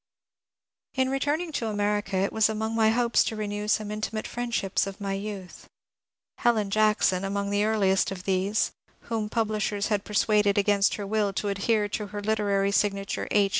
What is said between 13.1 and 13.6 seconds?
^^ H.